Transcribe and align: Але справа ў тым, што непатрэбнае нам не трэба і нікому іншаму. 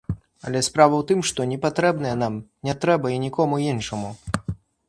Але 0.47 0.61
справа 0.67 0.95
ў 1.01 1.07
тым, 1.11 1.19
што 1.31 1.45
непатрэбнае 1.51 2.15
нам 2.23 2.41
не 2.69 2.77
трэба 2.87 3.07
і 3.17 3.23
нікому 3.29 3.61
іншаму. 3.71 4.09